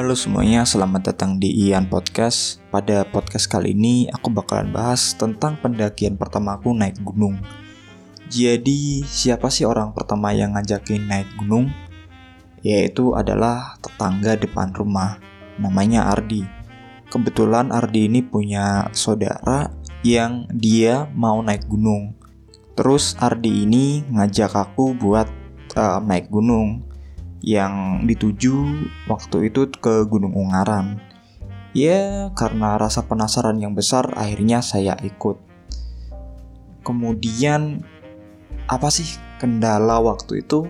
[0.00, 2.64] Halo semuanya, selamat datang di Ian Podcast.
[2.72, 7.36] Pada podcast kali ini aku bakalan bahas tentang pendakian pertamaku naik gunung.
[8.32, 11.68] Jadi, siapa sih orang pertama yang ngajakin naik gunung?
[12.64, 15.20] Yaitu adalah tetangga depan rumah,
[15.60, 16.48] namanya Ardi.
[17.12, 19.68] Kebetulan Ardi ini punya saudara
[20.00, 22.16] yang dia mau naik gunung.
[22.72, 25.28] Terus Ardi ini ngajak aku buat
[25.76, 26.88] uh, naik gunung
[27.40, 31.00] yang dituju waktu itu ke Gunung Ungaran.
[31.72, 35.38] Ya, karena rasa penasaran yang besar, akhirnya saya ikut.
[36.82, 37.86] Kemudian,
[38.66, 39.06] apa sih
[39.38, 40.66] kendala waktu itu?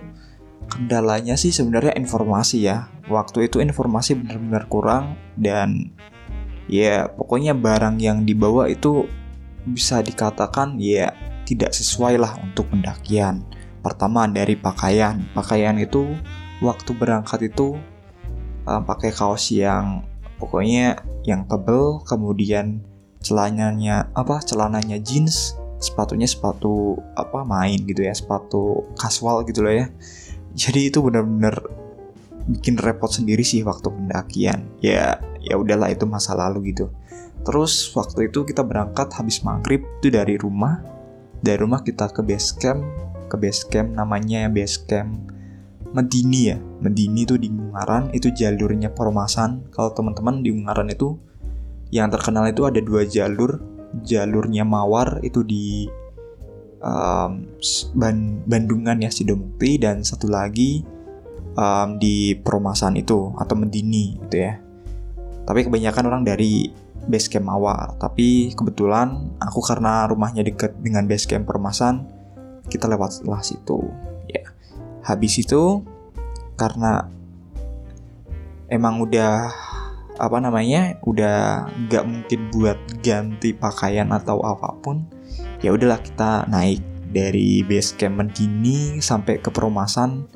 [0.71, 2.87] Kendalanya sih sebenarnya informasi ya.
[3.11, 5.91] Waktu itu informasi benar-benar kurang dan
[6.71, 9.03] ya pokoknya barang yang dibawa itu
[9.67, 11.11] bisa dikatakan ya
[11.43, 13.43] tidak sesuai lah untuk pendakian.
[13.81, 15.25] Pertama dari pakaian.
[15.35, 16.15] Pakaian itu
[16.61, 17.75] waktu berangkat itu
[18.69, 20.05] uh, pakai kaos yang
[20.37, 22.81] pokoknya yang tebel kemudian
[23.21, 29.89] celananya apa celananya jeans sepatunya sepatu apa main gitu ya sepatu casual gitu loh ya.
[30.53, 31.57] Jadi itu benar-benar
[32.45, 34.69] bikin repot sendiri sih waktu pendakian.
[34.81, 36.93] Ya ya udahlah itu masa lalu gitu.
[37.41, 40.85] Terus waktu itu kita berangkat habis maghrib itu dari rumah
[41.41, 42.85] dari rumah kita ke base camp
[43.25, 45.09] ke base camp namanya base camp
[45.91, 46.57] Medini ya.
[46.79, 51.19] Medini itu di Ungaran itu jalurnya Permasan kalau teman-teman di Ungaran itu
[51.91, 53.59] yang terkenal itu ada dua jalur.
[54.07, 55.83] Jalurnya Mawar itu di
[56.79, 57.43] um,
[58.47, 59.75] Bandungan ya Sidomukti.
[59.75, 60.79] Dan satu lagi
[61.59, 64.55] um, di Permasan itu atau Medini gitu ya.
[65.43, 66.71] Tapi kebanyakan orang dari
[67.11, 67.99] base camp Mawar.
[67.99, 72.07] Tapi kebetulan aku karena rumahnya dekat dengan base camp Permasan
[72.71, 73.91] kita lewat setelah situ
[75.01, 75.81] habis itu
[76.55, 77.09] karena
[78.69, 79.49] emang udah
[80.21, 85.09] apa namanya udah nggak mungkin buat ganti pakaian atau apa pun
[85.65, 90.29] ya udahlah kita naik dari base camp Mendini sampai ke Perumasan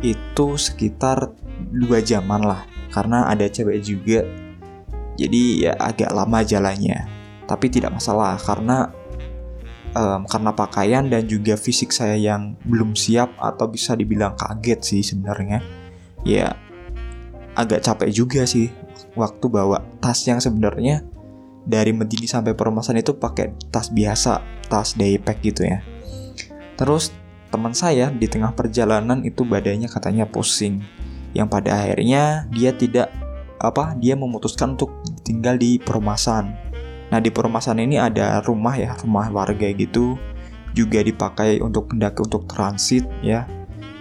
[0.00, 1.34] itu sekitar
[1.74, 2.62] dua jaman lah
[2.94, 4.24] karena ada cewek juga.
[5.18, 7.10] Jadi ya agak lama jalannya
[7.48, 8.92] tapi tidak masalah karena
[9.94, 15.02] um, karena pakaian dan juga fisik saya yang belum siap atau bisa dibilang kaget sih
[15.04, 15.62] sebenarnya.
[16.26, 16.58] Ya
[17.54, 18.70] agak capek juga sih
[19.18, 21.02] waktu bawa tas yang sebenarnya
[21.68, 25.80] dari Medini sampai Permasan itu pakai tas biasa tas daypack gitu ya.
[26.78, 27.10] Terus
[27.48, 30.84] teman saya di tengah perjalanan itu badannya katanya pusing.
[31.36, 33.12] Yang pada akhirnya dia tidak
[33.58, 34.94] apa dia memutuskan untuk
[35.26, 36.67] tinggal di Permasan
[37.08, 40.16] Nah di permasalahan ini ada rumah ya, rumah warga gitu
[40.76, 43.48] juga dipakai untuk pendaki untuk transit ya.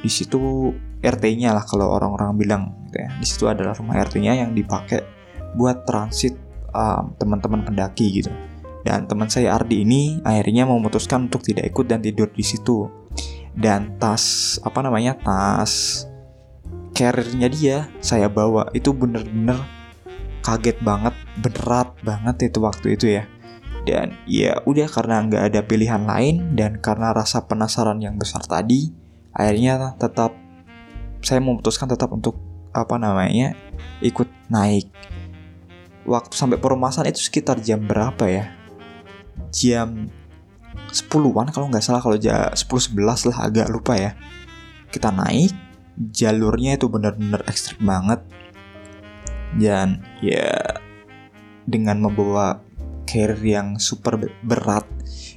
[0.04, 3.10] Di situ RT-nya lah kalau orang-orang bilang gitu ya.
[3.18, 5.02] Di situ adalah rumah RT-nya yang dipakai
[5.56, 6.36] buat transit
[6.76, 8.32] um, teman-teman pendaki gitu.
[8.88, 12.88] Dan teman saya Ardi ini akhirnya memutuskan untuk tidak ikut dan tidur di situ.
[13.52, 16.06] Dan tas apa namanya tas
[16.96, 19.60] carrier dia saya bawa itu bener-bener
[20.48, 21.12] kaget banget
[21.44, 23.28] berat banget itu waktu itu ya.
[23.84, 28.96] Dan ya udah karena nggak ada pilihan lain dan karena rasa penasaran yang besar tadi
[29.36, 30.32] akhirnya tetap
[31.20, 32.40] saya memutuskan tetap untuk
[32.72, 33.60] apa namanya
[34.00, 34.88] ikut naik.
[36.08, 38.48] Waktu sampai perumahan itu sekitar jam berapa ya?
[39.52, 40.08] Jam
[40.88, 44.16] 10-an kalau nggak salah kalau jam 10-11 lah agak lupa ya.
[44.88, 45.52] Kita naik
[46.00, 48.24] jalurnya itu benar-benar ekstrim banget
[49.56, 50.52] dan ya
[51.64, 52.60] dengan membawa
[53.08, 54.84] carrier yang super berat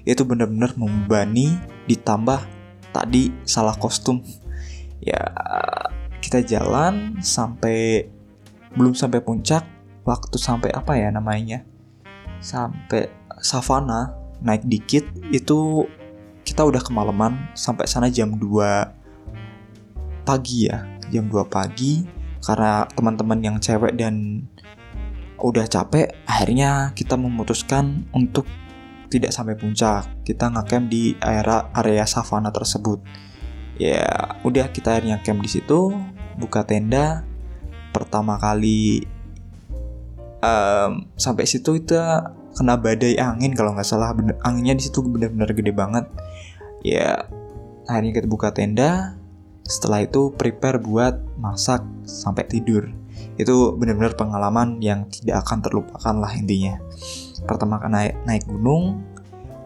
[0.03, 1.55] itu benar-benar membebani
[1.87, 2.43] ditambah
[2.91, 4.19] tadi salah kostum.
[5.01, 5.23] Ya
[6.21, 8.11] kita jalan sampai
[8.75, 9.65] belum sampai puncak
[10.03, 11.63] waktu sampai apa ya namanya?
[12.43, 13.09] Sampai
[13.41, 15.87] savana naik dikit itu
[16.45, 20.85] kita udah kemalaman sampai sana jam 2 pagi ya.
[21.11, 24.47] Jam 2 pagi karena teman-teman yang cewek dan
[25.41, 28.45] udah capek akhirnya kita memutuskan untuk
[29.11, 30.07] tidak sampai puncak.
[30.23, 33.03] Kita ngecamp di area area savana tersebut.
[33.77, 35.91] Ya udah kita akhirnya camp di situ
[36.39, 37.27] buka tenda.
[37.91, 39.03] Pertama kali
[40.41, 41.99] um, sampai situ itu
[42.55, 44.15] kena badai angin kalau nggak salah.
[44.47, 46.07] Anginnya di situ benar-benar gede banget.
[46.87, 47.27] Ya
[47.91, 49.20] akhirnya kita buka tenda
[49.65, 52.91] setelah itu prepare buat masak sampai tidur.
[53.41, 56.77] Itu benar-benar pengalaman yang tidak akan terlupakan lah intinya.
[57.45, 59.01] Pertama kali naik, naik gunung,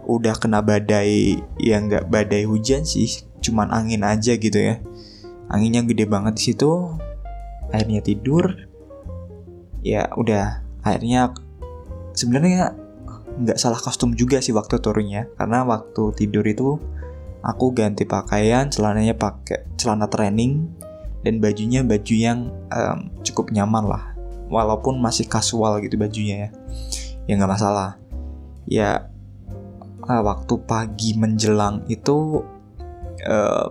[0.07, 4.79] udah kena badai yang nggak badai hujan sih, cuman angin aja gitu ya.
[5.51, 6.71] Anginnya gede banget di situ.
[7.71, 8.71] Akhirnya tidur.
[9.85, 11.37] ya udah akhirnya
[12.17, 12.73] sebenarnya
[13.37, 16.79] nggak salah kostum juga sih waktu turunnya karena waktu tidur itu
[17.45, 20.65] aku ganti pakaian celananya pakai celana training
[21.21, 24.05] dan bajunya baju yang um, cukup nyaman lah.
[24.49, 26.51] Walaupun masih kasual gitu bajunya ya.
[27.29, 28.01] Ya nggak masalah.
[28.65, 29.13] Ya
[30.05, 32.45] uh, waktu pagi menjelang itu
[33.29, 33.69] uh,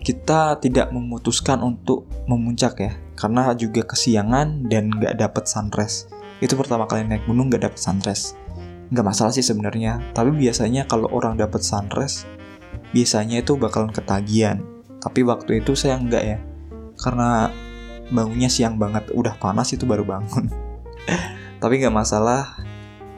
[0.00, 2.92] kita tidak memutuskan untuk memuncak ya.
[3.16, 6.08] Karena juga kesiangan dan nggak dapet sunrise.
[6.40, 8.32] Itu pertama kali naik gunung nggak dapet sunrise.
[8.88, 10.00] Nggak masalah sih sebenarnya.
[10.16, 12.24] Tapi biasanya kalau orang dapet sunrise
[12.90, 14.62] biasanya itu bakalan ketagihan.
[15.00, 16.38] Tapi waktu itu saya nggak ya.
[17.00, 17.48] Karena
[18.12, 19.08] bangunnya siang banget.
[19.14, 20.50] Udah panas itu baru bangun.
[21.62, 22.60] Tapi nggak masalah.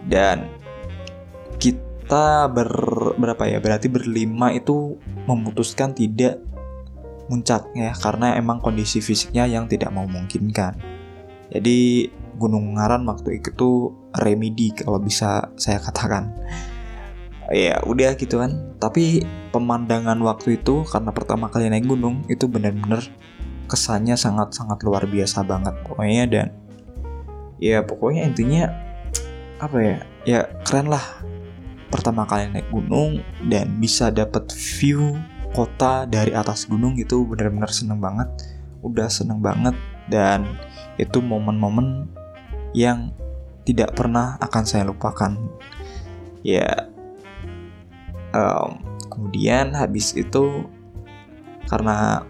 [0.06, 0.46] Dan
[1.58, 2.70] kita ber
[3.18, 3.58] berapa ya?
[3.58, 6.38] Berarti berlima itu memutuskan tidak
[7.26, 7.90] muncak ya.
[7.96, 10.78] Karena emang kondisi fisiknya yang tidak memungkinkan.
[11.52, 16.32] Jadi Gunung Ngaran waktu itu remedi kalau bisa saya katakan.
[17.52, 18.72] Ya udah gitu kan.
[18.80, 19.22] Tapi
[19.52, 23.04] pemandangan waktu itu karena pertama kali naik gunung itu benar-benar
[23.68, 26.24] kesannya sangat-sangat luar biasa banget pokoknya.
[26.24, 26.46] Dan
[27.60, 28.72] ya pokoknya intinya
[29.60, 31.04] apa ya ya keren lah
[31.92, 35.14] pertama kali naik gunung dan bisa dapat view
[35.52, 38.32] kota dari atas gunung itu benar-benar seneng banget
[38.80, 39.76] udah seneng banget.
[40.08, 40.56] Dan
[40.96, 42.08] itu momen-momen
[42.72, 43.12] yang
[43.62, 45.36] tidak pernah akan saya lupakan.
[46.42, 46.91] Ya
[48.32, 50.66] um, kemudian habis itu
[51.68, 52.26] karena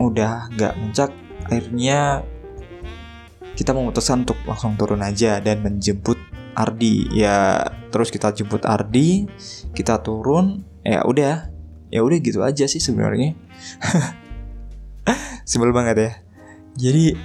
[0.00, 1.10] udah nggak muncak
[1.46, 2.24] akhirnya
[3.56, 6.20] kita memutuskan untuk langsung turun aja dan menjemput
[6.56, 7.08] Ardi.
[7.12, 9.24] Ya terus kita jemput Ardi
[9.72, 11.52] kita turun ya udah.
[11.88, 13.32] Ya udah gitu aja sih sebenarnya.
[15.48, 16.12] Simpel banget ya.
[16.76, 17.16] Jadi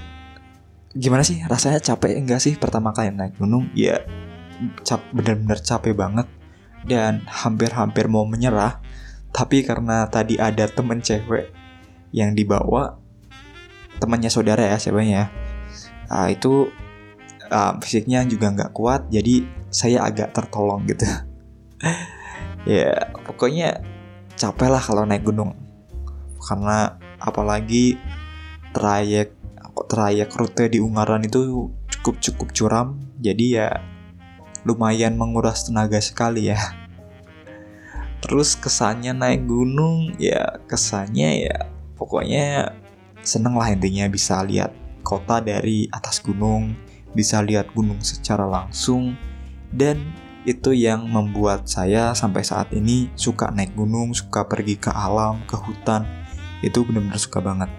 [0.95, 1.43] gimana sih?
[1.43, 3.67] Rasanya capek enggak sih pertama kali naik gunung?
[3.75, 4.05] Ya
[4.85, 6.29] cap bener-bener capek banget
[6.87, 8.81] dan hampir-hampir mau menyerah
[9.31, 11.53] tapi karena tadi ada temen cewek
[12.11, 12.99] yang dibawa
[14.01, 15.31] temannya saudara ya siapanya
[16.11, 16.67] uh, itu
[17.47, 21.07] uh, fisiknya juga nggak kuat jadi saya agak tertolong gitu.
[22.61, 23.81] Ya pokoknya
[24.37, 25.57] capek lah kalau naik gunung.
[26.37, 27.97] Karena apalagi
[28.69, 29.33] trayek
[29.89, 33.67] trayek rute di Ungaran itu cukup cukup curam jadi ya
[34.67, 36.59] lumayan menguras tenaga sekali ya
[38.21, 41.57] terus kesannya naik gunung ya kesannya ya
[41.97, 42.77] pokoknya
[43.25, 46.77] seneng lah intinya bisa lihat kota dari atas gunung
[47.17, 49.17] bisa lihat gunung secara langsung
[49.73, 49.99] dan
[50.41, 55.53] itu yang membuat saya sampai saat ini suka naik gunung, suka pergi ke alam, ke
[55.53, 56.01] hutan.
[56.65, 57.69] Itu benar-benar suka banget.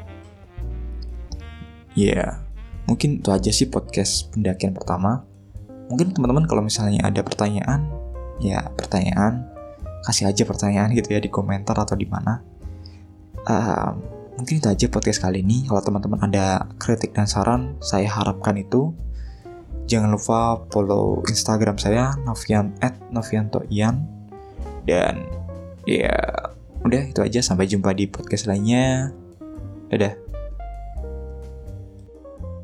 [1.92, 2.30] Ya, yeah,
[2.86, 5.26] mungkin itu aja sih podcast pendakian pertama.
[5.90, 7.88] Mungkin teman-teman kalau misalnya ada pertanyaan,
[8.38, 9.48] ya pertanyaan,
[10.06, 12.42] kasih aja pertanyaan gitu ya di komentar atau di mana.
[13.42, 13.90] Uh,
[14.38, 15.66] mungkin itu aja podcast kali ini.
[15.66, 18.94] Kalau teman-teman ada kritik dan saran, saya harapkan itu
[19.90, 24.06] Jangan lupa follow Instagram saya Novian at Novianto Ian
[24.86, 25.26] dan
[25.86, 26.14] ya
[26.82, 29.10] udah itu aja sampai jumpa di podcast lainnya.
[29.90, 30.21] Dadah.